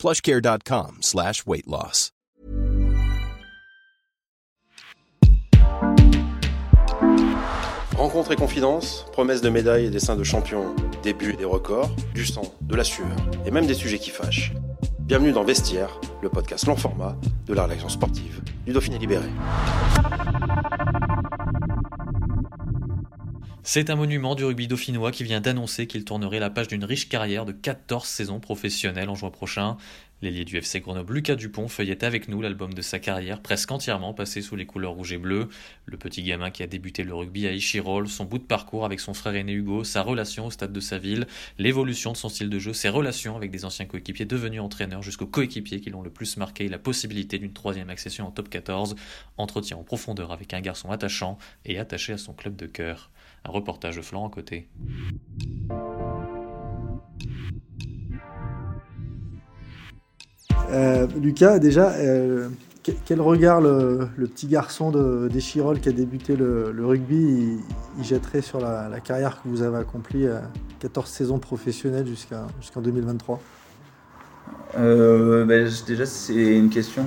plushcare.com 0.00 0.98
slash 1.02 1.44
weight 1.46 1.66
loss. 1.66 2.10
Rencontre 7.96 8.32
et 8.32 8.36
confidence, 8.36 9.04
promesses 9.12 9.42
de 9.42 9.50
médailles 9.50 9.84
et 9.84 9.90
dessins 9.90 10.16
de 10.16 10.24
champions, 10.24 10.74
débuts 11.02 11.34
et 11.34 11.36
des 11.36 11.44
records, 11.44 11.90
du 12.14 12.24
sang, 12.24 12.54
de 12.62 12.74
la 12.74 12.82
sueur 12.82 13.14
et 13.44 13.50
même 13.50 13.66
des 13.66 13.74
sujets 13.74 13.98
qui 13.98 14.08
fâchent. 14.08 14.54
Bienvenue 15.00 15.32
dans 15.32 15.44
Vestiaire, 15.44 16.00
le 16.22 16.30
podcast 16.30 16.66
long 16.66 16.76
format 16.76 17.14
de 17.46 17.52
la 17.52 17.64
rédaction 17.64 17.90
sportive 17.90 18.40
du 18.64 18.72
Dauphiné 18.72 18.96
Libéré. 18.96 19.28
C'est 23.72 23.88
un 23.88 23.94
monument 23.94 24.34
du 24.34 24.44
rugby 24.44 24.66
dauphinois 24.66 25.12
qui 25.12 25.22
vient 25.22 25.40
d'annoncer 25.40 25.86
qu'il 25.86 26.04
tournerait 26.04 26.40
la 26.40 26.50
page 26.50 26.66
d'une 26.66 26.84
riche 26.84 27.08
carrière 27.08 27.44
de 27.44 27.52
14 27.52 28.04
saisons 28.04 28.40
professionnelles 28.40 29.08
en 29.08 29.14
juin 29.14 29.30
prochain. 29.30 29.76
L'ailier 30.22 30.44
du 30.44 30.56
FC 30.56 30.80
Grenoble, 30.80 31.14
Lucas 31.14 31.36
Dupont, 31.36 31.68
feuillait 31.68 32.04
avec 32.04 32.26
nous 32.26 32.42
l'album 32.42 32.74
de 32.74 32.82
sa 32.82 32.98
carrière, 32.98 33.40
presque 33.40 33.70
entièrement 33.70 34.12
passé 34.12 34.42
sous 34.42 34.56
les 34.56 34.66
couleurs 34.66 34.94
rouge 34.94 35.12
et 35.12 35.18
bleu. 35.18 35.50
Le 35.86 35.96
petit 35.96 36.24
gamin 36.24 36.50
qui 36.50 36.64
a 36.64 36.66
débuté 36.66 37.04
le 37.04 37.14
rugby 37.14 37.46
à 37.46 37.52
Ichirol, 37.52 38.08
son 38.08 38.24
bout 38.24 38.38
de 38.38 38.42
parcours 38.42 38.84
avec 38.84 38.98
son 38.98 39.14
frère 39.14 39.36
aîné 39.36 39.52
Hugo, 39.52 39.84
sa 39.84 40.02
relation 40.02 40.46
au 40.46 40.50
stade 40.50 40.72
de 40.72 40.80
sa 40.80 40.98
ville, 40.98 41.28
l'évolution 41.56 42.10
de 42.10 42.16
son 42.16 42.28
style 42.28 42.50
de 42.50 42.58
jeu, 42.58 42.72
ses 42.72 42.88
relations 42.88 43.36
avec 43.36 43.52
des 43.52 43.64
anciens 43.64 43.86
coéquipiers 43.86 44.26
devenus 44.26 44.62
entraîneurs 44.62 45.04
jusqu'aux 45.04 45.28
coéquipiers 45.28 45.80
qui 45.80 45.90
l'ont 45.90 46.02
le 46.02 46.10
plus 46.10 46.36
marqué, 46.38 46.68
la 46.68 46.80
possibilité 46.80 47.38
d'une 47.38 47.52
troisième 47.52 47.88
accession 47.88 48.26
en 48.26 48.32
top 48.32 48.50
14, 48.50 48.96
entretien 49.36 49.76
en 49.76 49.84
profondeur 49.84 50.32
avec 50.32 50.54
un 50.54 50.60
garçon 50.60 50.90
attachant 50.90 51.38
et 51.64 51.78
attaché 51.78 52.14
à 52.14 52.18
son 52.18 52.32
club 52.32 52.56
de 52.56 52.66
cœur. 52.66 53.12
Un 53.44 53.50
reportage 53.50 53.96
de 53.96 54.02
Florent 54.02 54.28
Côté. 54.28 54.68
Euh, 60.70 61.06
Lucas, 61.20 61.58
déjà, 61.58 61.90
euh, 61.94 62.48
quel 63.04 63.20
regard 63.20 63.60
le, 63.60 64.08
petit 64.18 64.46
garçon 64.46 64.90
d'Echirol 65.28 65.80
qui 65.80 65.88
a 65.88 65.92
débuté 65.92 66.36
le, 66.36 66.74
rugby, 66.84 67.58
jetterait 68.02 68.42
sur 68.42 68.60
la, 68.60 69.00
carrière 69.00 69.42
que 69.42 69.48
vous 69.48 69.62
avez 69.62 69.78
accomplie, 69.78 70.26
14 70.78 71.06
euh, 71.06 71.12
saisons 71.12 71.38
professionnelles 71.38 72.06
jusqu'en 72.06 72.80
2023 72.80 73.40
ben, 74.76 75.68
déjà, 75.86 76.06
c'est 76.06 76.56
une 76.56 76.70
question 76.70 77.04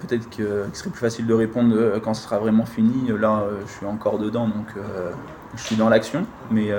peut-être 0.00 0.28
qui 0.30 0.42
serait 0.72 0.90
plus 0.90 1.00
facile 1.00 1.26
de 1.26 1.34
répondre 1.34 1.98
quand 2.02 2.14
ce 2.14 2.22
sera 2.22 2.38
vraiment 2.38 2.66
fini. 2.66 3.08
Là, 3.18 3.44
je 3.66 3.72
suis 3.72 3.86
encore 3.86 4.18
dedans, 4.18 4.46
donc 4.46 4.66
je 5.54 5.62
suis 5.62 5.76
dans 5.76 5.88
l'action. 5.88 6.26
Mais 6.50 6.70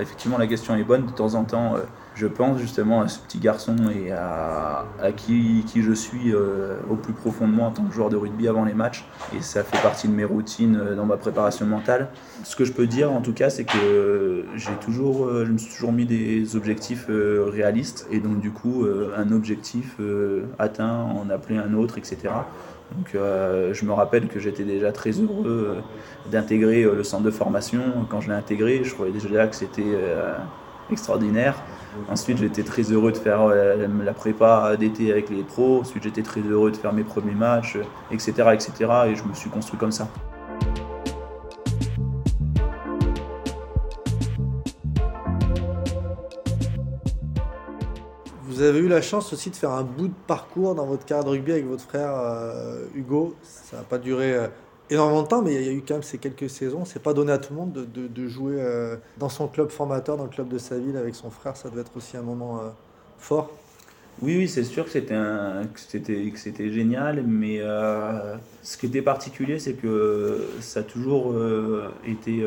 effectivement, 0.00 0.38
la 0.38 0.46
question 0.46 0.74
est 0.76 0.84
bonne. 0.84 1.06
De 1.06 1.12
temps 1.12 1.34
en 1.34 1.44
temps, 1.44 1.76
je 2.14 2.26
pense 2.28 2.58
justement 2.58 3.00
à 3.00 3.08
ce 3.08 3.18
petit 3.18 3.38
garçon 3.38 3.76
et 3.90 4.12
à, 4.12 4.84
qui, 5.16 5.64
je 5.74 5.92
suis 5.92 6.32
euh, 6.32 6.76
au 6.88 6.94
plus 6.94 7.12
profond 7.12 7.48
de 7.48 7.52
moi 7.52 7.66
en 7.66 7.70
tant 7.72 7.84
que 7.84 7.92
joueur 7.92 8.08
de 8.08 8.16
rugby 8.16 8.46
avant 8.48 8.64
les 8.64 8.74
matchs. 8.74 9.04
Et 9.36 9.42
ça 9.42 9.64
fait 9.64 9.82
partie 9.82 10.08
de 10.08 10.12
mes 10.12 10.24
routines 10.24 10.76
euh, 10.76 10.94
dans 10.94 11.06
ma 11.06 11.16
préparation 11.16 11.66
mentale. 11.66 12.08
Ce 12.44 12.54
que 12.54 12.64
je 12.64 12.72
peux 12.72 12.86
dire 12.86 13.10
en 13.10 13.20
tout 13.20 13.32
cas, 13.32 13.50
c'est 13.50 13.64
que 13.64 14.44
j'ai 14.54 14.74
toujours, 14.80 15.26
euh, 15.26 15.44
je 15.44 15.52
me 15.52 15.58
suis 15.58 15.74
toujours 15.74 15.92
mis 15.92 16.06
des 16.06 16.56
objectifs 16.56 17.06
réalistes 17.08 18.06
et 18.10 18.20
donc 18.20 18.40
du 18.40 18.50
coup 18.50 18.86
un 19.16 19.30
objectif 19.32 19.98
atteint 20.58 21.02
en 21.02 21.28
appeler 21.30 21.58
un 21.58 21.74
autre, 21.74 21.98
etc. 21.98 22.16
Donc 22.92 23.10
je 23.12 23.84
me 23.84 23.92
rappelle 23.92 24.28
que 24.28 24.38
j'étais 24.38 24.64
déjà 24.64 24.92
très 24.92 25.12
heureux 25.12 25.76
d'intégrer 26.30 26.84
le 26.84 27.02
centre 27.02 27.24
de 27.24 27.30
formation. 27.30 27.80
Quand 28.08 28.20
je 28.20 28.28
l'ai 28.28 28.36
intégré, 28.36 28.82
je 28.84 28.94
croyais 28.94 29.12
déjà 29.12 29.46
que 29.46 29.56
c'était 29.56 29.96
extraordinaire. 30.90 31.62
Ensuite, 32.08 32.38
j'étais 32.38 32.62
très 32.62 32.82
heureux 32.82 33.12
de 33.12 33.16
faire 33.16 33.42
euh, 33.42 33.86
la 34.04 34.12
prépa 34.12 34.76
d'été 34.76 35.10
avec 35.12 35.30
les 35.30 35.42
pros. 35.42 35.80
Ensuite, 35.80 36.02
j'étais 36.02 36.22
très 36.22 36.40
heureux 36.40 36.70
de 36.70 36.76
faire 36.76 36.92
mes 36.92 37.04
premiers 37.04 37.34
matchs, 37.34 37.78
etc., 38.10 38.32
etc. 38.52 38.72
Et 39.08 39.14
je 39.14 39.24
me 39.24 39.34
suis 39.34 39.50
construit 39.50 39.78
comme 39.78 39.92
ça. 39.92 40.08
Vous 48.42 48.62
avez 48.62 48.78
eu 48.78 48.88
la 48.88 49.02
chance 49.02 49.32
aussi 49.32 49.50
de 49.50 49.56
faire 49.56 49.72
un 49.72 49.82
bout 49.82 50.06
de 50.06 50.14
parcours 50.28 50.76
dans 50.76 50.86
votre 50.86 51.04
carrière 51.04 51.24
de 51.24 51.30
rugby 51.30 51.50
avec 51.50 51.66
votre 51.66 51.82
frère 51.82 52.12
euh, 52.14 52.84
Hugo. 52.94 53.34
Ça 53.42 53.78
n'a 53.78 53.82
pas 53.82 53.98
duré 53.98 54.32
euh, 54.32 54.46
énormément 54.90 55.22
de 55.22 55.28
temps, 55.28 55.42
mais 55.42 55.54
il 55.54 55.62
y 55.62 55.68
a 55.68 55.72
eu 55.72 55.82
quand 55.86 55.94
même 55.94 56.02
ces 56.02 56.18
quelques 56.18 56.50
saisons. 56.50 56.84
C'est 56.84 57.02
pas 57.02 57.14
donné 57.14 57.32
à 57.32 57.38
tout 57.38 57.52
le 57.52 57.60
monde 57.60 57.72
de, 57.72 58.28
jouer 58.28 58.56
euh, 58.58 58.96
dans 59.18 59.28
son 59.28 59.48
club 59.48 59.70
formateur, 59.70 60.16
dans 60.16 60.24
le 60.24 60.30
club 60.30 60.48
de 60.48 60.58
sa 60.58 60.78
ville 60.78 60.96
avec 60.96 61.14
son 61.14 61.30
frère. 61.30 61.56
Ça 61.56 61.70
devait 61.70 61.82
être 61.82 61.96
aussi 61.96 62.16
un 62.16 62.22
moment 62.22 62.58
euh, 62.58 62.68
fort. 63.18 63.50
Oui, 64.22 64.36
oui, 64.38 64.48
c'est 64.48 64.62
sûr 64.62 64.84
que 64.84 64.90
c'était 64.92 66.70
génial, 66.70 67.24
mais 67.26 67.58
euh, 67.60 68.36
ce 68.62 68.76
qui 68.76 68.86
était 68.86 69.02
particulier, 69.02 69.58
c'est 69.58 69.72
que 69.72 70.46
ça 70.60 70.80
a 70.80 70.82
toujours 70.84 71.34
été 72.06 72.44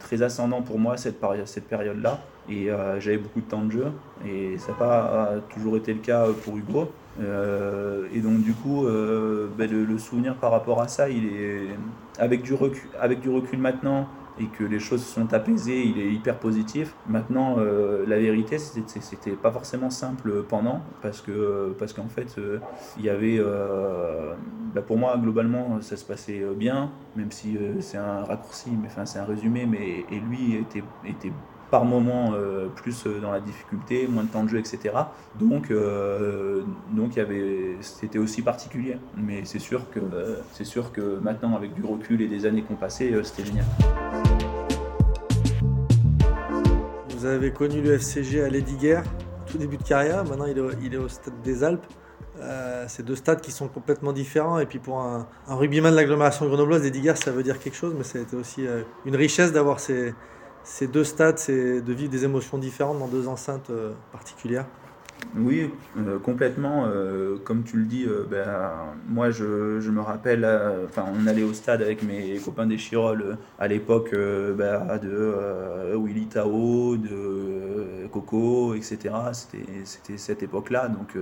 très 0.00 0.22
ascendant 0.22 0.62
pour 0.62 0.80
moi 0.80 0.96
cette, 0.96 1.20
cette 1.44 1.68
période-là, 1.68 2.20
et 2.50 2.70
j'avais 2.98 3.18
beaucoup 3.18 3.40
de 3.40 3.46
temps 3.48 3.62
de 3.62 3.70
jeu, 3.70 3.86
et 4.26 4.58
ça 4.58 4.72
n'a 4.72 4.78
pas 4.78 5.34
toujours 5.54 5.76
été 5.76 5.94
le 5.94 6.00
cas 6.00 6.26
pour 6.42 6.56
Hugo. 6.56 6.90
Et 7.20 8.20
donc 8.20 8.42
du 8.42 8.52
coup, 8.54 8.84
euh, 9.54 9.66
ben, 9.66 9.70
le, 9.70 9.98
souvenir 9.98 10.36
par 10.36 10.50
rapport 10.50 10.80
à 10.80 10.88
ça, 10.88 11.08
il 11.08 11.26
est 11.26 11.68
avec 12.18 12.42
du 12.42 12.54
recul, 12.54 12.88
avec 13.00 13.20
du 13.20 13.30
recul 13.30 13.58
maintenant 13.58 14.08
et 14.40 14.46
que 14.46 14.64
les 14.64 14.80
choses 14.80 15.04
sont 15.04 15.32
apaisées, 15.32 15.84
il 15.84 15.98
est 16.00 16.10
hyper 16.10 16.38
positif. 16.38 16.94
Maintenant, 17.08 17.56
euh, 17.58 18.04
la 18.06 18.18
vérité, 18.18 18.58
c'était 18.58 19.30
pas 19.32 19.52
forcément 19.52 19.90
simple 19.90 20.42
pendant 20.48 20.80
parce 21.02 21.24
parce 21.78 21.92
qu'en 21.92 22.08
fait, 22.08 22.36
il 22.98 23.04
y 23.04 23.10
avait, 23.10 23.38
ben, 24.74 24.82
pour 24.82 24.98
moi 24.98 25.16
globalement, 25.18 25.80
ça 25.80 25.96
se 25.96 26.04
passait 26.04 26.42
bien, 26.56 26.90
même 27.14 27.30
si 27.30 27.56
c'est 27.80 27.98
un 27.98 28.24
raccourci, 28.24 28.70
mais 28.70 28.88
enfin 28.88 29.06
c'est 29.06 29.20
un 29.20 29.24
résumé, 29.24 29.66
mais 29.66 30.04
et 30.10 30.20
lui 30.20 30.56
était 30.56 30.82
était 31.06 31.32
par 31.70 31.84
moment 31.84 32.32
euh, 32.34 32.68
plus 32.74 33.06
euh, 33.06 33.20
dans 33.20 33.32
la 33.32 33.40
difficulté, 33.40 34.06
moins 34.06 34.24
de 34.24 34.28
temps 34.28 34.44
de 34.44 34.48
jeu, 34.48 34.58
etc. 34.58 34.94
Donc, 35.38 35.70
euh, 35.70 36.62
donc 36.92 37.18
c'était 37.80 38.18
aussi 38.18 38.42
particulier. 38.42 38.96
Mais 39.16 39.44
c'est 39.44 39.58
sûr 39.58 39.90
que 39.90 40.00
c'est 40.52 40.64
sûr 40.64 40.92
que 40.92 41.18
maintenant, 41.20 41.56
avec 41.56 41.74
du 41.74 41.84
recul 41.84 42.22
et 42.22 42.28
des 42.28 42.46
années 42.46 42.62
qu'on 42.62 42.74
passé, 42.74 43.14
c'était 43.22 43.44
génial. 43.44 43.64
Vous 47.16 47.26
avez 47.26 47.52
connu 47.52 47.80
le 47.80 47.98
FCG 47.98 48.42
à 48.42 48.50
Guerre, 48.50 49.02
tout 49.46 49.58
début 49.58 49.78
de 49.78 49.82
carrière. 49.82 50.24
Maintenant, 50.24 50.46
il 50.46 50.94
est, 50.94 50.98
au 50.98 51.08
stade 51.08 51.40
des 51.42 51.64
Alpes. 51.64 51.86
c'est 52.86 53.04
deux 53.04 53.16
stades 53.16 53.40
qui 53.40 53.50
sont 53.50 53.68
complètement 53.68 54.12
différents. 54.12 54.58
Et 54.58 54.66
puis 54.66 54.78
pour 54.78 55.00
un, 55.00 55.26
rugbyman 55.48 55.90
de 55.90 55.96
l'agglomération 55.96 56.46
grenobloise, 56.46 56.88
Guerre, 56.90 57.16
ça 57.16 57.30
veut 57.30 57.42
dire 57.42 57.58
quelque 57.58 57.76
chose, 57.76 57.94
mais 57.96 58.20
été 58.20 58.36
aussi 58.36 58.66
une 59.06 59.16
richesse 59.16 59.52
d'avoir 59.52 59.80
ces, 59.80 60.12
ces 60.64 60.86
deux 60.86 61.04
stades, 61.04 61.38
c'est 61.38 61.82
de 61.82 61.92
vivre 61.92 62.10
des 62.10 62.24
émotions 62.24 62.56
différentes 62.56 62.98
dans 62.98 63.06
deux 63.06 63.28
enceintes 63.28 63.68
euh, 63.68 63.92
particulières 64.12 64.64
Oui, 65.36 65.70
euh, 65.98 66.18
complètement. 66.18 66.86
Euh, 66.86 67.36
comme 67.44 67.64
tu 67.64 67.76
le 67.76 67.84
dis, 67.84 68.06
ben, 68.30 68.46
moi 69.06 69.30
je, 69.30 69.44
me 69.44 70.00
rappelle, 70.00 70.48
on 70.96 71.26
allait 71.26 71.42
au 71.42 71.52
stade 71.52 71.82
avec 71.82 72.02
mes 72.02 72.38
copains 72.38 72.66
des 72.66 72.78
Chiroles 72.78 73.36
à 73.58 73.68
l'époque 73.68 74.14
ben, 74.14 74.98
de 75.02 75.94
Willy 75.96 76.26
Tao, 76.28 76.96
de 76.96 78.06
Coco, 78.10 78.74
etc. 78.74 79.14
C'était 79.32 80.16
cette 80.16 80.42
époque-là, 80.42 80.88
donc 80.88 81.14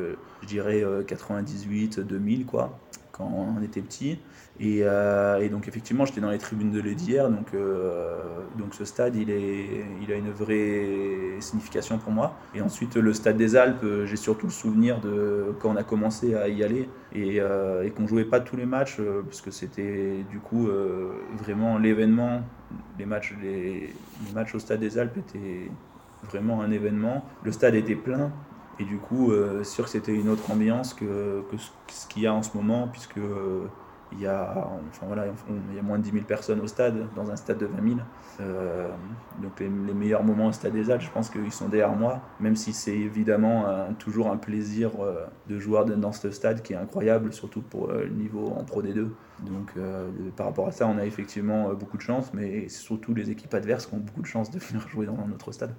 je 0.43 0.47
dirais 0.47 0.85
98-2000 1.05 2.45
quoi, 2.47 2.79
quand 3.13 3.31
on 3.31 3.63
était 3.63 3.81
petit. 3.81 4.19
Euh, 4.61 5.41
et, 5.41 5.49
donc 5.49 5.69
effectivement, 5.69 6.05
j'étais 6.05 6.21
dans 6.21 6.31
les 6.31 6.39
tribunes 6.39 6.71
de 6.71 6.81
l'Edière, 6.81 7.31
donc, 7.31 7.55
euh, 7.55 8.17
donc 8.59 8.75
ce 8.75 8.85
stade, 8.85 9.17
il, 9.17 9.31
est, 9.31 9.85
il 10.03 10.13
a 10.13 10.17
une 10.17 10.31
vraie 10.31 11.41
signification 11.41 11.99
pour 11.99 12.13
moi. 12.13 12.37
Et 12.55 12.61
ensuite, 12.61 12.97
le 12.97 13.13
stade 13.13 13.37
des 13.37 13.57
Alpes, 13.57 13.83
euh, 13.83 14.07
j'ai 14.07 14.17
surtout 14.17 14.47
le 14.47 14.53
souvenir 14.53 15.01
de 15.01 15.55
quand 15.61 15.71
on 15.71 15.77
a 15.77 15.83
commencé 15.83 16.35
à 16.35 16.49
y 16.49 16.63
aller 16.63 16.89
et, 17.15 17.37
et 17.39 17.91
qu'on 17.91 18.07
jouait 18.07 18.25
pas 18.25 18.41
tous 18.41 18.57
les 18.57 18.67
matchs, 18.67 18.99
parce 19.25 19.41
que 19.41 19.51
c'était 19.51 20.25
du 20.31 20.39
coup 20.39 20.69
vraiment 21.39 21.79
l'événement. 21.79 22.43
Les 22.99 23.05
matchs, 23.05 23.35
les 23.43 23.93
matchs 24.35 24.55
au 24.55 24.59
stade 24.59 24.81
des 24.81 24.97
Alpes 24.97 25.19
étaient 25.19 25.71
vraiment 26.25 26.63
un 26.63 26.71
événement. 26.71 27.25
Le 27.45 27.53
stade 27.53 27.75
était 27.75 27.97
plein, 27.97 28.33
Et 28.79 28.85
du 28.85 28.99
coup, 28.99 29.33
c'est 29.59 29.65
sûr 29.65 29.85
que 29.85 29.91
c'était 29.91 30.15
une 30.15 30.29
autre 30.29 30.51
ambiance 30.51 30.95
que, 30.95 31.43
que 31.51 31.57
ce 31.89 32.07
qu'il 32.09 32.23
y 32.23 32.27
a 32.27 32.33
en 32.33 32.43
ce 32.43 32.57
moment, 32.57 32.89
puisque 32.89 33.21
il 34.15 34.21
y, 34.21 34.27
a, 34.27 34.69
enfin, 34.91 35.07
voilà, 35.07 35.25
il 35.71 35.77
y 35.77 35.79
a 35.79 35.83
moins 35.83 35.99
de 35.99 36.03
10 36.03 36.11
000 36.13 36.25
personnes 36.25 36.61
au 36.61 36.67
stade, 36.67 37.07
dans 37.15 37.31
un 37.31 37.37
stade 37.37 37.59
de 37.59 37.67
20 37.67 37.89
000. 37.89 38.01
Euh, 38.41 38.89
donc 39.41 39.61
les, 39.61 39.69
meilleurs 39.69 40.25
moments 40.25 40.47
au 40.47 40.53
stade 40.53 40.73
des 40.73 40.91
Alpes, 40.91 41.03
je 41.03 41.11
pense 41.11 41.31
qu'ils 41.31 41.53
sont 41.53 41.69
derrière 41.69 41.95
moi, 41.95 42.21
même 42.41 42.57
si 42.57 42.73
c'est 42.73 42.97
évidemment 42.97 43.65
toujours 43.99 44.31
un 44.31 44.37
plaisir 44.37 44.91
euh, 45.01 45.25
de 45.49 45.59
jouer 45.59 45.85
dans 45.97 46.13
ce 46.13 46.31
stade 46.31 46.63
qui 46.63 46.73
est 46.73 46.77
incroyable, 46.77 47.33
surtout 47.33 47.63
pour 47.63 47.91
euh, 47.91 48.05
le 48.05 48.11
niveau 48.11 48.49
en 48.57 48.65
Pro 48.65 48.83
D2. 48.83 49.09
Donc 49.43 49.73
par 50.37 50.47
rapport 50.47 50.69
à 50.69 50.73
ça, 50.73 50.87
on 50.87 50.99
a 50.99 51.05
effectivement 51.05 51.73
beaucoup 51.75 51.97
de 51.97 52.03
chance, 52.03 52.33
mais 52.33 52.69
c'est 52.69 52.83
surtout 52.83 53.13
les 53.13 53.31
équipes 53.31 53.55
adverses 53.55 53.87
qui 53.87 53.95
ont 53.95 53.99
beaucoup 53.99 54.23
de 54.23 54.27
chance 54.27 54.51
de 54.51 54.59
venir 54.61 54.87
jouer 54.89 55.07
dans 55.07 55.17
notre 55.27 55.51
stade. 55.51 55.75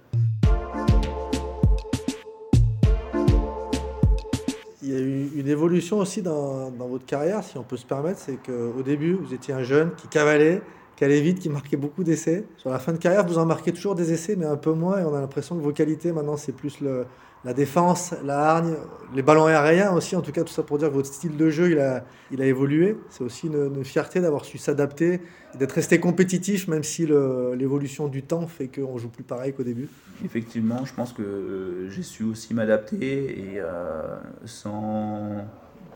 Il 4.84 4.92
y 4.92 4.96
a 4.96 5.00
eu 5.00 5.32
une 5.36 5.48
évolution 5.48 6.00
aussi 6.00 6.22
dans, 6.22 6.70
votre 6.72 7.06
carrière, 7.06 7.42
si 7.42 7.58
on 7.58 7.64
peut 7.64 7.78
se 7.78 7.86
permettre, 7.86 8.20
c'est 8.20 8.36
qu'au 8.36 8.82
début, 8.84 9.14
vous 9.14 9.34
étiez 9.34 9.54
un 9.54 9.64
jeune 9.64 9.96
qui 9.96 10.10
cavalait, 10.10 10.62
qui 10.98 11.06
allait 11.06 11.22
vite, 11.22 11.40
qui 11.40 11.48
marquait 11.48 11.78
beaucoup 11.78 12.04
d'essais. 12.04 12.46
Sur 12.58 12.70
la 12.70 12.80
fin 12.80 12.92
de 12.92 12.98
carrière, 12.98 13.26
vous 13.26 13.38
en 13.38 13.46
marquez 13.46 13.72
toujours 13.72 13.96
des 13.96 14.12
essais, 14.12 14.36
mais 14.36 14.46
un 14.46 14.58
peu 14.58 14.74
moins, 14.74 15.00
et 15.00 15.04
on 15.04 15.16
a 15.16 15.22
l'impression 15.22 15.56
que 15.56 15.62
vos 15.62 15.72
qualités, 15.72 16.12
maintenant, 16.12 16.36
c'est 16.36 16.52
plus 16.52 16.82
le, 16.82 17.06
la 17.46 17.54
défense, 17.54 18.14
la 18.24 18.40
hargne, 18.40 18.76
les 19.14 19.22
ballons 19.22 19.46
aériens 19.46 19.92
aussi, 19.92 20.16
en 20.16 20.22
tout 20.22 20.32
cas, 20.32 20.44
tout 20.44 20.54
ça 20.54 20.64
pour 20.64 20.78
dire 20.78 20.90
que 20.90 20.94
votre 20.94 21.14
style 21.14 21.36
de 21.36 21.50
jeu, 21.50 21.72
il 21.72 21.80
a, 21.80 22.06
il 22.32 22.42
a 22.42 22.46
évolué. 22.46 22.98
C'est 23.10 23.24
aussi 23.24 23.48
une, 23.48 23.84
fierté 23.84 24.22
d'avoir 24.22 24.46
su 24.46 24.58
s'adapter, 24.58 25.20
d'être 25.60 25.74
resté 25.74 26.00
compétitif, 26.00 26.68
même 26.68 26.84
si 26.84 27.06
l'évolution 27.06 28.08
du 28.08 28.24
temps 28.24 28.48
fait 28.48 28.68
qu'on 28.68 28.98
joue 28.98 29.10
plus 29.10 29.24
pareil 29.24 29.54
qu'au 29.54 29.64
début. 29.64 29.90
Effectivement, 30.24 30.86
je 30.86 30.94
pense 30.94 31.12
que 31.12 31.22
euh, 31.22 31.90
j'ai 31.90 32.04
su 32.04 32.24
aussi 32.24 32.54
m'adapter 32.54 33.54
et 33.54 33.60
euh, 33.60 34.18
sans 34.46 35.46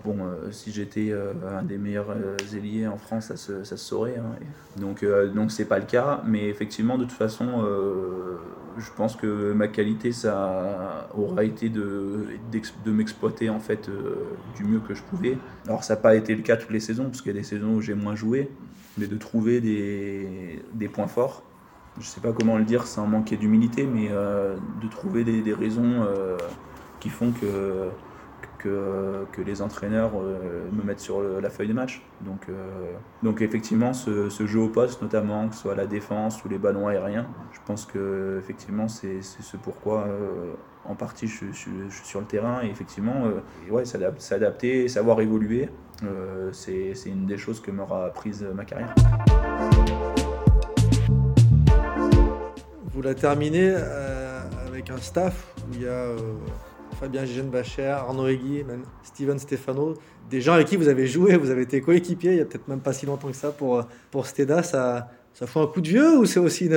Bon, 0.05 0.17
euh, 0.19 0.51
si 0.51 0.71
j'étais 0.71 1.09
euh, 1.11 1.33
un 1.59 1.63
des 1.63 1.77
meilleurs 1.77 2.11
euh, 2.11 2.37
ailiers 2.55 2.87
en 2.87 2.97
France, 2.97 3.27
ça 3.33 3.37
se, 3.37 3.75
saurait. 3.75 4.17
Hein. 4.17 4.35
Donc, 4.77 5.05
donc 5.33 5.51
c'est 5.51 5.65
pas 5.65 5.79
le 5.79 5.85
cas. 5.85 6.21
Mais 6.25 6.47
effectivement, 6.49 6.97
de 6.97 7.03
toute 7.03 7.13
façon, 7.13 7.63
je 8.77 8.91
pense 8.95 9.15
que 9.15 9.53
ma 9.53 9.67
qualité, 9.67 10.11
ça 10.11 11.09
aura 11.15 11.43
été 11.43 11.69
de, 11.69 12.27
m'exploiter 12.85 13.49
en 13.49 13.59
fait 13.59 13.89
du 14.55 14.63
mieux 14.63 14.79
que 14.79 14.93
je 14.93 15.01
pouvais. 15.03 15.37
Alors, 15.67 15.83
ça 15.83 15.95
n'a 15.95 16.01
pas 16.01 16.15
été 16.15 16.35
le 16.35 16.43
cas 16.43 16.57
toutes 16.57 16.71
les 16.71 16.79
saisons, 16.79 17.05
parce 17.05 17.21
qu'il 17.21 17.31
y 17.31 17.35
a 17.35 17.39
des 17.39 17.45
saisons 17.45 17.73
où 17.75 17.81
j'ai 17.81 17.95
moins 17.95 18.15
joué, 18.15 18.49
mais 18.97 19.07
de 19.07 19.17
trouver 19.17 19.61
des, 19.61 20.87
points 20.87 21.07
forts. 21.07 21.43
Je 21.99 22.05
sais 22.05 22.21
pas 22.21 22.31
comment 22.31 22.57
le 22.57 22.65
dire 22.65 22.85
sans 22.85 23.07
manquer 23.07 23.37
d'humilité, 23.37 23.85
mais 23.85 24.09
de 24.09 24.87
trouver 24.89 25.23
des 25.23 25.53
raisons 25.53 26.05
qui 26.99 27.09
font 27.09 27.31
que 27.31 27.89
que, 28.57 29.41
les 29.45 29.61
entraîneurs 29.61 30.11
euh, 30.15 30.67
me 30.71 30.83
mettent 30.83 30.99
sur 30.99 31.21
la 31.21 31.49
feuille 31.49 31.67
de 31.67 31.73
match. 31.73 32.01
Donc, 32.21 32.47
euh, 32.49 32.91
donc 33.23 33.41
effectivement, 33.41 33.93
ce, 33.93 34.29
jeu 34.29 34.59
au 34.59 34.69
poste, 34.69 35.01
notamment, 35.01 35.47
que 35.47 35.55
ce 35.55 35.61
soit 35.61 35.75
la 35.75 35.85
défense 35.85 36.43
ou 36.43 36.49
les 36.49 36.57
ballons 36.57 36.87
aériens, 36.87 37.27
je 37.53 37.59
pense 37.65 37.85
que 37.85 38.37
effectivement 38.39 38.87
c'est 38.87 39.21
ce 39.21 39.57
pourquoi 39.57 40.05
euh, 40.07 40.53
en 40.85 40.95
partie 40.95 41.27
je, 41.27 41.51
suis 41.51 41.71
sur 41.91 42.19
le 42.19 42.25
terrain. 42.25 42.61
Et 42.63 42.69
effectivement, 42.69 43.23
ouais, 43.69 43.85
s'adapter, 43.85 44.87
savoir 44.87 45.21
évoluer, 45.21 45.69
c'est 46.51 46.93
une 47.05 47.25
des 47.25 47.37
choses 47.37 47.61
que 47.61 47.71
m'aura 47.71 48.05
apprise 48.05 48.45
ma 48.55 48.65
carrière. 48.65 48.93
Vous 52.93 53.01
la 53.01 53.13
terminez 53.13 53.75
avec 54.67 54.89
un 54.89 54.97
staff 54.97 55.53
où 55.69 55.73
il 55.73 55.83
y 55.83 55.87
a 55.87 56.07
Fabien 56.95 57.25
Gigenbacher, 57.25 57.83
Arnaud 57.83 58.27
Egui, 58.27 58.63
même 58.63 58.83
Steven 59.03 59.37
Stefano, 59.39 59.93
des 60.29 60.41
gens 60.41 60.53
avec 60.53 60.67
qui 60.67 60.75
vous 60.75 60.87
avez 60.87 61.07
joué, 61.07 61.37
vous 61.37 61.49
avez 61.49 61.61
été 61.63 61.81
coéquipier 61.81 62.31
il 62.31 62.37
y 62.37 62.41
a 62.41 62.45
peut-être 62.45 62.67
même 62.67 62.81
pas 62.81 62.93
si 62.93 63.05
longtemps 63.05 63.27
que 63.27 63.35
ça 63.35 63.51
pour, 63.51 63.83
pour 64.11 64.25
Steda, 64.25 64.63
ça, 64.63 65.09
ça 65.37 65.45
fait 65.45 65.59
un 65.59 65.67
coup 65.67 65.81
de 65.81 65.87
vieux 65.87 66.17
ou 66.17 66.25
c'est 66.25 66.39
aussi 66.39 66.67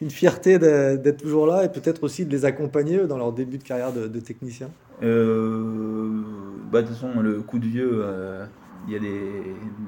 une, 0.00 0.10
fierté 0.10 0.58
d'être 0.58 1.18
toujours 1.18 1.46
là 1.46 1.64
et 1.64 1.68
peut-être 1.68 2.04
aussi 2.04 2.24
de 2.24 2.30
les 2.30 2.46
accompagner 2.46 3.06
dans 3.06 3.18
leur 3.18 3.34
début 3.34 3.58
de 3.58 3.62
carrière 3.62 3.92
de, 3.92 4.20
technicien? 4.20 4.70
Euh, 5.02 6.22
bah, 6.72 6.80
De 6.80 6.86
toute 6.86 6.96
façon, 6.96 7.20
le 7.20 7.42
coup 7.42 7.58
de 7.58 7.66
vieux, 7.66 8.00
euh, 8.02 8.46
il 8.86 8.94
y 8.94 8.96
a 8.96 9.00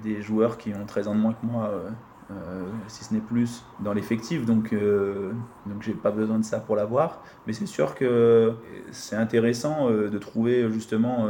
des, 0.02 0.20
joueurs 0.20 0.58
qui 0.58 0.74
ont 0.74 0.84
13 0.86 1.08
ans 1.08 1.14
de 1.14 1.20
moins 1.20 1.32
que 1.32 1.46
moi. 1.46 1.70
Euh, 1.72 1.88
euh, 2.30 2.64
si 2.86 3.04
ce 3.04 3.12
n'est 3.14 3.20
plus 3.20 3.64
dans 3.80 3.92
l'effectif, 3.92 4.46
donc, 4.46 4.72
euh, 4.72 5.32
donc 5.66 5.82
j'ai 5.82 5.92
pas 5.92 6.10
besoin 6.10 6.38
de 6.38 6.44
ça 6.44 6.60
pour 6.60 6.76
l'avoir. 6.76 7.24
Mais 7.46 7.52
c'est 7.52 7.66
sûr 7.66 7.94
que 7.94 8.54
c'est 8.92 9.16
intéressant 9.16 9.90
euh, 9.90 10.08
de 10.08 10.18
trouver 10.18 10.70
justement, 10.70 11.28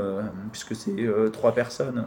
puisque 0.53 0.75
c'est 0.75 0.97
trois 1.33 1.53
personnes 1.53 2.07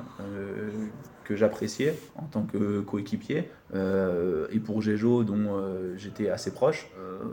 que 1.23 1.35
j'appréciais 1.35 1.97
en 2.15 2.25
tant 2.25 2.43
que 2.43 2.81
coéquipier, 2.81 3.49
et 3.73 4.59
pour 4.59 4.81
Géjo 4.81 5.23
dont 5.23 5.63
j'étais 5.95 6.29
assez 6.29 6.51
proche. 6.51 6.89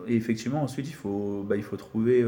et 0.07 0.17
effectivement, 0.17 0.63
ensuite, 0.63 0.89
il 0.89 0.95
faut, 0.95 1.45
bah, 1.49 1.57
il 1.57 1.63
faut 1.63 1.77
trouver, 1.77 2.25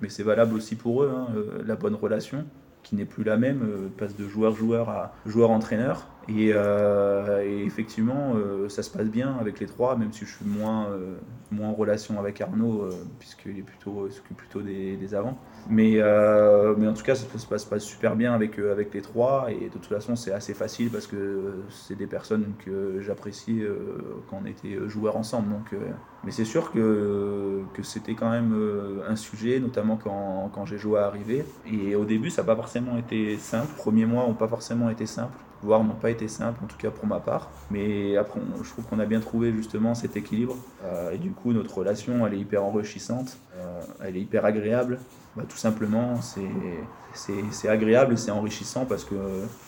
mais 0.00 0.08
c'est 0.08 0.22
valable 0.22 0.54
aussi 0.54 0.76
pour 0.76 1.02
eux, 1.02 1.12
hein, 1.14 1.28
la 1.64 1.76
bonne 1.76 1.94
relation 1.94 2.44
qui 2.82 2.94
n'est 2.94 3.04
plus 3.04 3.24
la 3.24 3.36
même, 3.36 3.90
passe 3.98 4.14
de 4.16 4.28
joueur-joueur 4.28 4.88
à 4.88 5.14
joueur-entraîneur. 5.26 6.06
Euh, 6.28 7.42
et, 7.44 7.64
effectivement, 7.64 8.34
euh, 8.34 8.68
ça 8.68 8.82
se 8.82 8.90
passe 8.90 9.06
bien 9.06 9.36
avec 9.40 9.60
les 9.60 9.66
trois, 9.66 9.96
même 9.96 10.12
si 10.12 10.24
je 10.24 10.36
suis 10.36 10.44
moins, 10.44 10.86
euh, 10.86 11.16
moins 11.50 11.68
en 11.68 11.74
relation 11.74 12.18
avec 12.18 12.40
Arnaud, 12.40 12.88
puisqu'il 13.18 13.58
est 13.58 13.62
plutôt, 13.62 14.08
s'occupe 14.10 14.36
plutôt 14.36 14.60
des, 14.60 14.96
des 14.96 15.14
avants. 15.14 15.38
Mais, 15.68 16.00
mais 16.76 16.86
en 16.88 16.94
tout 16.94 17.02
cas, 17.02 17.14
ça 17.14 17.26
se 17.38 17.46
passe, 17.46 17.64
pas 17.64 17.78
super 17.78 18.16
bien 18.16 18.34
avec, 18.34 18.58
avec 18.58 18.92
les 18.94 19.02
trois. 19.02 19.48
Et 19.50 19.68
de 19.68 19.72
toute 19.72 19.86
façon, 19.86 20.16
c'est 20.16 20.32
assez 20.32 20.54
facile 20.54 20.90
parce 20.90 21.06
que 21.06 21.64
c'est 21.70 21.96
des 21.96 22.06
personnes 22.06 22.52
que 22.64 23.00
j'apprécie 23.00 23.62
quand 24.28 24.40
on 24.42 24.46
était 24.46 24.76
joueurs 24.88 25.16
ensemble. 25.16 25.50
Donc, 25.50 25.74
mais 26.24 26.30
c'est 26.30 26.44
sûr 26.44 26.72
que, 26.72 27.62
que 27.74 27.82
c'était 27.82 28.14
quand 28.14 28.30
même 28.30 28.54
un 29.08 29.16
sujet, 29.16 29.60
notamment 29.60 29.96
quand, 29.96 30.50
quand 30.52 30.66
j'ai 30.66 30.78
joué 30.78 31.00
à 31.00 31.06
arriver. 31.06 31.44
Et 31.70 31.94
au 31.96 32.04
début, 32.04 32.30
ça 32.30 32.42
n'a 32.42 32.46
pas 32.46 32.56
forcément 32.56 32.96
été 32.96 33.36
simple. 33.36 33.68
Les 33.76 33.82
premiers 33.82 34.06
mois 34.06 34.26
n'ont 34.26 34.34
pas 34.34 34.48
forcément 34.48 34.90
été 34.90 35.06
simples 35.06 35.38
voire 35.62 35.82
n'ont 35.82 35.94
pas 35.94 36.10
été 36.10 36.28
simples, 36.28 36.60
en 36.64 36.66
tout 36.66 36.76
cas 36.76 36.90
pour 36.90 37.06
ma 37.06 37.20
part. 37.20 37.50
Mais 37.70 38.16
après, 38.16 38.40
je 38.62 38.68
trouve 38.68 38.84
qu'on 38.86 38.98
a 38.98 39.06
bien 39.06 39.20
trouvé 39.20 39.52
justement 39.52 39.94
cet 39.94 40.16
équilibre. 40.16 40.56
Euh, 40.84 41.12
et 41.12 41.18
du 41.18 41.30
coup, 41.30 41.52
notre 41.52 41.78
relation, 41.78 42.26
elle 42.26 42.34
est 42.34 42.38
hyper 42.38 42.64
enrichissante, 42.64 43.38
euh, 43.56 43.80
elle 44.02 44.16
est 44.16 44.20
hyper 44.20 44.44
agréable. 44.44 44.98
Bah, 45.36 45.42
tout 45.48 45.56
simplement, 45.58 46.20
c'est 46.22 47.68
agréable 47.68 48.16
c'est 48.16 48.30
enrichissant 48.30 48.86
parce 48.86 49.04
que 49.04 49.14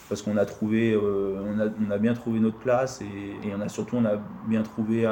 parce 0.08 0.23
qu'on 0.23 0.38
a 0.38 0.44
euh, 0.44 1.44
on, 1.46 1.61
a, 1.61 1.67
on, 1.87 1.90
a, 1.90 1.99
bien 1.99 2.14
trouvé 2.14 2.40
notre 2.40 2.57
place 2.57 3.02
et, 3.02 3.47
et, 3.47 3.54
on 3.54 3.61
a 3.61 3.68
surtout 3.68 3.97
on 3.97 4.04
a 4.07 4.16
bien 4.47 4.62
trouvé 4.62 5.02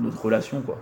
notre 0.00 0.24
relation 0.24 0.62
quoi. 0.62 0.78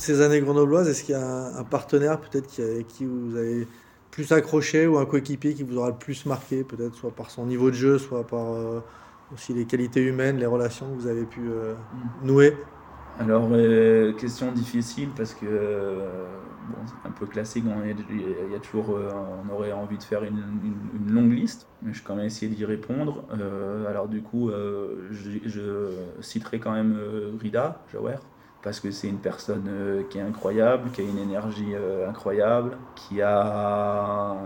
Ces 0.00 0.22
années 0.22 0.40
grenobloises, 0.40 0.88
est-ce 0.88 1.04
qu'il 1.04 1.14
y 1.14 1.18
a 1.18 1.58
un, 1.58 1.64
partenaire 1.64 2.20
peut-être 2.20 2.46
qui, 2.46 2.62
avec 2.62 2.86
qui 2.86 3.04
vous 3.04 3.36
avez 3.36 3.66
plus 4.10 4.32
accroché 4.32 4.86
ou 4.86 4.98
un 4.98 5.04
coéquipier 5.04 5.54
qui 5.54 5.62
vous 5.62 5.76
aura 5.76 5.88
le 5.88 5.96
plus 5.96 6.26
marqué, 6.26 6.64
peut-être 6.64 6.94
soit 6.94 7.10
par 7.10 7.30
son 7.30 7.46
niveau 7.46 7.70
de 7.70 7.76
jeu, 7.76 7.98
soit 7.98 8.26
par 8.26 8.52
euh, 8.52 8.80
aussi 9.34 9.52
les 9.52 9.66
qualités 9.66 10.02
humaines, 10.02 10.38
les 10.38 10.46
relations 10.46 10.86
que 10.90 11.00
vous 11.00 11.06
avez 11.06 11.24
pu 11.24 11.40
euh, 11.48 11.74
mm. 11.74 12.26
nouer? 12.26 12.56
Alors, 13.18 13.48
euh, 13.52 14.12
question 14.14 14.50
difficile 14.52 15.10
parce 15.14 15.34
que 15.34 15.46
bon, 15.46 16.78
c'est 16.86 17.08
un 17.08 17.12
peu 17.12 17.26
classique, 17.26 17.64
il 18.08 18.52
y, 18.52 18.54
a 18.54 18.58
toujours, 18.58 18.96
on 18.96 19.52
aurait 19.52 19.72
envie 19.72 19.98
de 19.98 20.02
faire 20.02 20.24
une, 20.24 20.42
longue 21.08 21.32
liste, 21.32 21.66
mais 21.82 21.92
je 21.92 21.98
vais 21.98 22.04
quand 22.06 22.16
même 22.16 22.24
essayer 22.24 22.50
d'y 22.50 22.64
répondre. 22.64 23.24
alors 23.86 24.08
du 24.08 24.22
coup, 24.22 24.50
je, 24.50 25.30
je, 25.44 25.90
citerai 26.20 26.60
quand 26.60 26.72
même 26.72 26.96
Rida 27.38 27.82
Jawer 27.92 28.16
parce 28.62 28.80
que 28.80 28.90
c'est 28.90 29.08
une 29.08 29.18
personne 29.18 29.66
euh, 29.68 30.02
qui 30.10 30.18
est 30.18 30.22
incroyable, 30.22 30.90
qui 30.90 31.00
a 31.00 31.04
une 31.04 31.18
énergie 31.18 31.74
euh, 31.74 32.08
incroyable, 32.08 32.76
qui 32.94 33.22
a, 33.22 34.36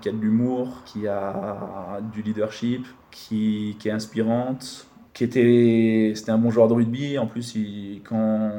qui 0.00 0.08
a 0.08 0.12
de 0.12 0.18
l'humour, 0.18 0.82
qui 0.84 1.06
a 1.06 2.00
du 2.12 2.22
leadership, 2.22 2.86
qui, 3.10 3.76
qui 3.78 3.88
est 3.88 3.92
inspirante, 3.92 4.87
qui 5.18 5.24
était 5.24 6.12
c'était 6.14 6.30
un 6.30 6.38
bon 6.38 6.50
joueur 6.50 6.68
de 6.68 6.74
rugby. 6.74 7.18
En 7.18 7.26
plus 7.26 7.54
il, 7.56 8.02
quand 8.04 8.52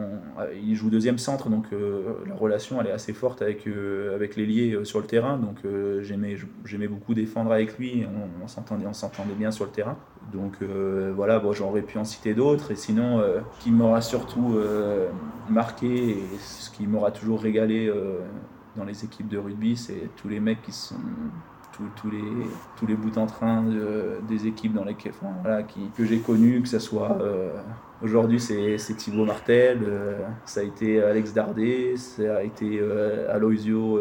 il 0.61 0.75
joue 0.75 0.89
deuxième 0.89 1.17
centre 1.17 1.49
donc 1.49 1.67
euh, 1.71 2.15
la 2.27 2.35
relation 2.35 2.81
elle 2.81 2.87
est 2.87 2.91
assez 2.91 3.13
forte 3.13 3.41
avec 3.41 3.65
avec 4.13 4.35
l'ailier 4.35 4.77
sur 4.83 4.99
le 4.99 5.05
terrain. 5.05 5.37
Donc 5.37 5.57
j'aimais 6.01 6.35
j'aimais 6.65 6.87
beaucoup 6.87 7.13
défendre 7.13 7.51
avec 7.51 7.77
lui. 7.77 8.05
On, 8.43 8.47
s'entendait 8.47 9.35
bien 9.37 9.51
sur 9.51 9.65
le 9.65 9.71
terrain. 9.71 9.97
Donc 10.31 10.53
euh, 10.61 11.11
voilà, 11.15 11.39
bon, 11.39 11.53
j'aurais 11.53 11.81
pu 11.81 11.97
en 11.97 12.03
citer 12.03 12.33
d'autres. 12.33 12.71
Et 12.71 12.75
sinon, 12.75 13.19
euh, 13.19 13.39
ce 13.57 13.63
qui 13.63 13.71
m'aura 13.71 14.01
surtout 14.01 14.55
euh, 14.55 15.09
marqué 15.49 16.09
et 16.09 16.37
ce 16.39 16.69
qui 16.69 16.87
m'aura 16.87 17.11
toujours 17.11 17.41
régalé 17.41 17.91
dans 18.75 18.83
les 18.83 19.03
équipes 19.03 19.27
de 19.27 19.37
rugby, 19.37 19.75
c'est 19.75 20.09
tous 20.17 20.27
les 20.27 20.39
mecs 20.39 20.61
qui 20.61 20.71
sont 20.71 20.95
tous 21.95 22.09
les, 22.09 22.23
tous 22.77 22.87
les 22.87 22.95
bouts 22.95 23.17
en 23.17 23.25
train 23.25 23.63
des 24.27 24.47
équipes 24.47 24.73
dans 24.73 24.83
lesquelles, 24.83 25.13
voilà, 25.43 25.63
que 25.63 26.05
j'ai 26.05 26.19
connues, 26.19 26.61
que 26.61 26.67
ce 26.67 26.79
soit 26.79 27.17
aujourd'hui 28.01 28.39
c'est 28.39 28.95
Thibaut 28.97 29.25
Martel, 29.25 29.79
ça 30.45 30.61
a 30.61 30.63
été 30.63 31.01
Alex 31.01 31.33
Dardet, 31.33 31.95
ça 31.97 32.37
a 32.37 32.43
été 32.43 32.81
Aloisio 33.29 33.99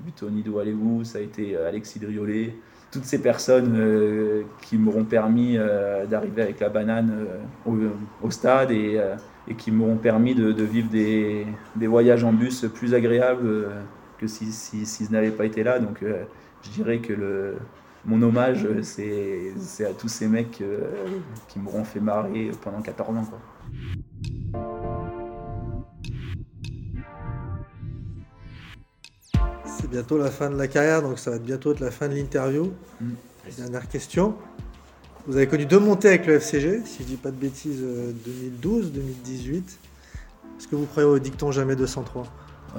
Butoni 0.00 0.42
Doualevou, 0.42 1.04
ça 1.04 1.18
a 1.18 1.20
été 1.22 1.56
Alexis 1.56 1.98
Driolet 1.98 2.54
toutes 2.90 3.04
ces 3.04 3.20
personnes 3.20 3.76
euh, 3.76 4.42
qui 4.62 4.78
m'auront 4.78 5.04
permis 5.04 5.56
euh, 5.56 6.06
d'arriver 6.06 6.42
avec 6.42 6.60
la 6.60 6.68
banane 6.68 7.26
euh, 7.68 7.88
au, 8.22 8.30
stade 8.30 8.70
et, 8.70 8.98
qui 9.56 9.70
m'auront 9.70 9.96
permis 9.96 10.34
de, 10.34 10.62
vivre 10.62 10.88
des, 10.88 11.46
voyages 11.86 12.24
en 12.24 12.32
bus 12.32 12.66
plus 12.74 12.94
agréables 12.94 13.68
que 14.18 14.26
si, 14.26 14.52
si, 14.52 14.84
si 14.84 15.04
je 15.04 15.12
n'avais 15.12 15.30
pas 15.30 15.44
été 15.44 15.62
là. 15.62 15.78
Donc 15.78 16.04
je 16.62 16.70
dirais 16.70 16.98
que 16.98 17.12
le, 17.12 17.56
mon 18.04 18.22
hommage, 18.22 18.66
c'est 18.82 19.84
à 19.84 19.92
tous 19.92 20.08
ces 20.08 20.28
mecs 20.28 20.62
qui 21.48 21.58
m'auront 21.58 21.84
fait 21.84 22.00
marrer 22.00 22.50
pendant 22.62 22.80
14 22.80 23.16
ans. 23.16 23.28
C'est 29.64 29.90
bientôt 29.90 30.18
la 30.18 30.30
fin 30.30 30.50
de 30.50 30.56
la 30.56 30.68
carrière, 30.68 31.02
donc 31.02 31.18
ça 31.18 31.30
va 31.32 31.38
bientôt 31.38 31.72
être 31.72 31.80
la 31.80 31.90
fin 31.90 32.08
de 32.08 32.14
l'interview. 32.14 32.72
Mm. 33.00 33.10
Dernière 33.56 33.88
question. 33.88 34.34
Vous 35.26 35.36
avez 35.36 35.46
connu 35.46 35.66
deux 35.66 35.78
montées 35.78 36.08
avec 36.08 36.26
le 36.26 36.34
FCG, 36.34 36.82
si 36.84 37.02
je 37.02 37.08
dis 37.08 37.16
pas 37.16 37.30
de 37.30 37.36
bêtises, 37.36 37.82
2012, 37.82 38.92
2018. 38.92 39.78
Est-ce 40.58 40.68
que 40.68 40.76
vous 40.76 40.86
croyez 40.86 41.08
au 41.08 41.18
dicton 41.18 41.52
jamais 41.52 41.76
203 41.76 42.26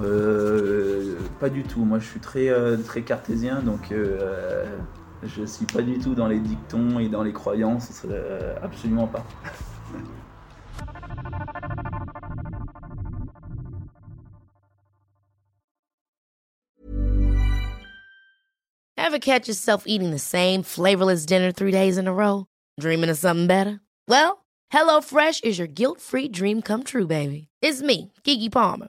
euh, 0.00 1.16
Pas 1.38 1.48
du 1.50 1.62
tout. 1.62 1.84
Moi, 1.84 1.98
je 1.98 2.06
suis 2.06 2.20
très, 2.20 2.48
euh, 2.48 2.76
très 2.76 3.02
cartésien, 3.02 3.60
donc 3.60 3.92
euh, 3.92 4.64
je 5.22 5.44
suis 5.44 5.66
pas 5.66 5.82
du 5.82 5.98
tout 5.98 6.14
dans 6.14 6.28
les 6.28 6.38
dictons 6.38 6.98
et 6.98 7.08
dans 7.08 7.22
les 7.22 7.32
croyances. 7.32 8.06
absolument 8.62 9.06
pas. 9.06 9.24
Ever 18.96 19.18
catch 19.18 19.48
yourself 19.48 19.84
eating 19.86 20.12
the 20.12 20.20
same 20.20 20.62
flavorless 20.62 21.26
dinner 21.26 21.50
three 21.50 21.72
days 21.72 21.98
in 21.98 22.06
a 22.06 22.12
row? 22.12 22.46
Dreaming 22.78 23.10
of 23.10 23.18
something 23.18 23.48
better? 23.48 23.80
Well, 24.06 24.44
HelloFresh 24.72 25.42
is 25.42 25.58
your 25.58 25.66
guilt-free 25.66 26.28
dream 26.28 26.62
come 26.62 26.84
true, 26.84 27.08
baby. 27.08 27.48
It's 27.60 27.82
me, 27.82 28.12
Kiki 28.22 28.48
Palmer. 28.48 28.88